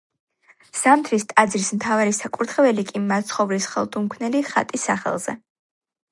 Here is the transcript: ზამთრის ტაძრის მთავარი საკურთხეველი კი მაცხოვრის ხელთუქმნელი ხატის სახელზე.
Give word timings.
ზამთრის 0.77 1.25
ტაძრის 1.33 1.67
მთავარი 1.79 2.15
საკურთხეველი 2.19 2.85
კი 2.91 3.01
მაცხოვრის 3.11 3.67
ხელთუქმნელი 3.75 4.41
ხატის 4.47 4.87
სახელზე. 4.89 5.37